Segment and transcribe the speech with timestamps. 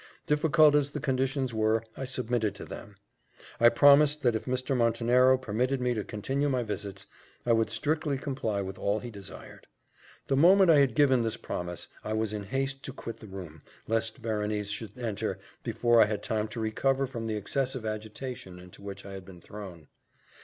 [0.25, 2.95] Difficult as the conditions were, I submitted to them
[3.59, 4.75] I promised that if Mr.
[4.75, 7.05] Montenero permitted me to continue my visits,
[7.45, 9.67] I would strictly comply with all he desired.
[10.25, 13.61] The moment I had given this promise, I was in haste to quit the room,
[13.87, 18.81] lest Berenice should enter, before I had time to recover from the excessive agitation into
[18.81, 19.87] which I had been thrown.